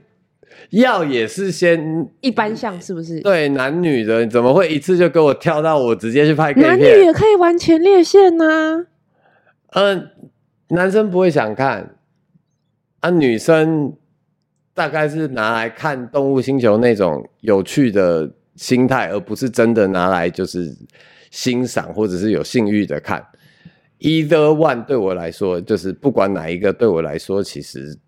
[0.70, 3.20] 要也是先一般向是不是？
[3.20, 6.52] 对，男女的怎么会一次就给我跳到我直接去拍？
[6.52, 8.84] 男女也可以玩前列腺呐。
[9.70, 10.10] 嗯、呃，
[10.68, 11.96] 男生不会想看，
[13.00, 13.94] 啊，女生
[14.74, 20.76] 大概是拿来看《动物星球》那种有趣的心态，而不是真的拿来就是
[21.30, 23.24] 欣赏或者是有性欲的看。
[23.98, 27.98] Either one 对我来说，就是不管哪一个对我来说，其实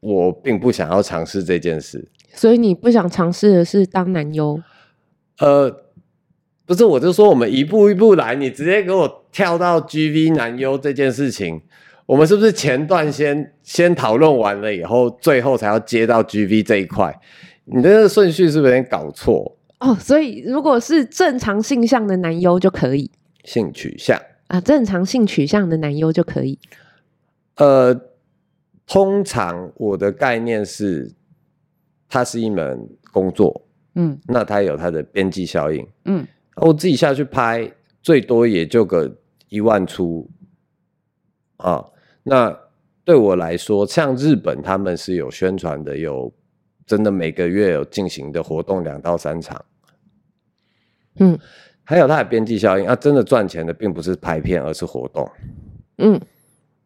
[0.00, 2.08] 我并不想要尝试这件事。
[2.32, 4.58] 所以你不想尝试的是当男优？
[5.38, 5.70] 呃，
[6.64, 8.34] 不是，我就说我们一步一步来。
[8.34, 11.60] 你直接给我跳到 GV 男优这件事情，
[12.06, 17.20] 我们是不是前段先先讨论完了以后，最后才要接到 GV 这一块？
[17.66, 19.58] 你的顺序是不是有点搞错？
[19.80, 23.10] 哦，所以如果是正常性向的男优就可以，
[23.44, 24.20] 性取向。
[24.48, 26.58] 啊，正常性取向的男优就可以。
[27.56, 27.94] 呃，
[28.86, 31.12] 通常我的概念是，
[32.08, 33.64] 它是一门工作，
[33.94, 36.26] 嗯，那它有它的边际效应，嗯，
[36.56, 37.72] 我自己下去拍，
[38.02, 39.16] 最多也就个
[39.48, 40.28] 一万出，
[41.58, 41.84] 啊，
[42.24, 42.58] 那
[43.04, 46.32] 对我来说，像日本他们是有宣传的，有
[46.84, 49.64] 真的每个月有进行的活动两到三场，
[51.18, 51.38] 嗯。
[51.82, 55.28] 还有它的边际效应啊，真的赚钱的并不是拍片，而是活动。
[55.98, 56.20] 嗯，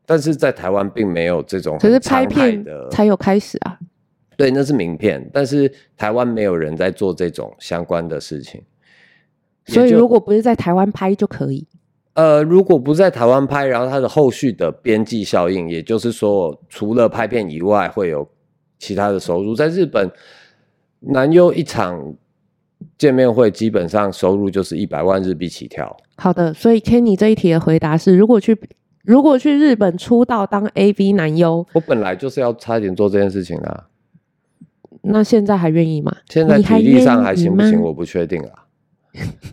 [0.07, 3.79] 但是在台湾并没有这种，可是拍片才有开始啊。
[4.35, 8.63] 对，那是名片，但是台湾没有人在做这种相关的事情。
[9.67, 11.67] 所以如果不是在台湾拍就可以。
[12.15, 18.27] 呃，如果不是在台湾拍，然后它的后续的边际效应，也就是说，除了拍片以外，会有
[18.79, 19.55] 其他的收入。
[19.55, 20.11] 在日本，
[21.01, 22.15] 男优一场。
[22.97, 25.97] 见面会基本上收入就是一百万日币起跳。
[26.17, 28.57] 好的，所以 Kenny 这一题的回答是：如果去
[29.05, 33.89] 如果去日本出道当 AV 男优，我本来就是要差点做这件事情的啊。
[35.03, 36.17] 那现在还愿意吗？
[36.29, 37.81] 现在体力上还行不行？
[37.81, 38.67] 我不确定啊。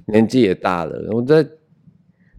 [0.08, 1.46] 年纪也大了，我在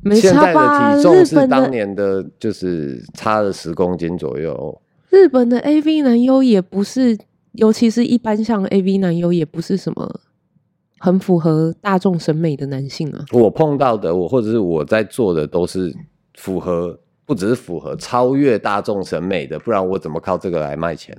[0.15, 4.81] 现在的体重是当年的，就是差了十公斤左右。
[5.11, 7.19] 日本的 AV 男优也不是，
[7.53, 10.21] 尤其是一般像 AV 男优也不是什么。
[11.05, 13.25] 很符合大众审美的男性啊！
[13.33, 15.93] 我碰到的，我或者是我在做的，都是
[16.35, 16.97] 符合，
[17.27, 21.19] 不只是符合，超越大众审美的，不然我怎么靠这个来卖钱？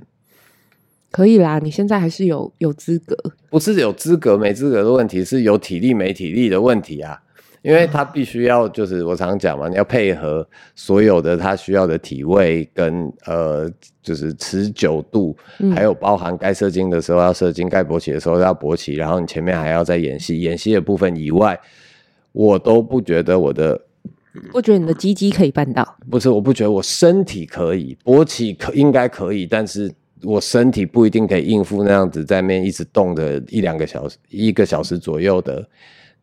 [1.10, 3.14] 可以啦，你现在还是有有资格，
[3.50, 7.20] 不是有资格没资格的问题，是有体力没体力的问题啊！
[7.64, 13.66] 因为他必须要，就是我常讲嘛，你要配合所有的他需要的体位跟呃，
[14.02, 21.58] 就是持久度，嗯、还有包含该射精的时候要射精，该勃起的时候要勃起，然后你前面还要再演戏，演戏的部分以外，
[22.32, 23.80] 我都不觉得我的，
[24.52, 29.90] 不觉得你的鸡鸡可以办到，不是，我不觉得我身体可以勃起可应该可以，但是
[30.22, 35.66] 我身体不一定可以应付那样子在面一直动的一两个小时，一个小时左右的。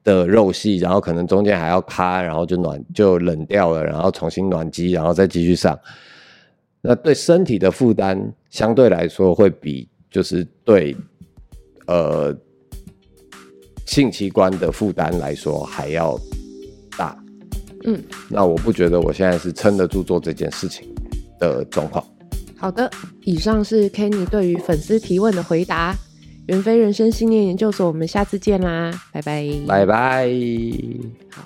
[0.03, 5.79] 的肉系，然后可能中间还要卡，然后就暖就冷掉了，然后重新暖机，然后再继续上。
[6.81, 10.95] 那对身体的负担相对来说会比就是对
[11.85, 12.35] 呃
[13.85, 16.19] 性器官的负担来说还要
[16.97, 17.15] 大。
[17.83, 20.87] 嗯，那我不觉得我现在是撑得住做这件事情
[21.39, 22.03] 的状况。
[22.57, 22.89] 好的，
[23.23, 25.95] 以上是 Kenny 对于粉丝提问的回答。
[26.47, 30.29] 袁飞人生信念研究所，我们下次见啦，拜拜，拜拜，
[31.29, 31.43] 好。